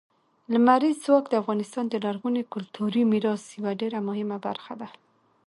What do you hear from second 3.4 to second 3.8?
یوه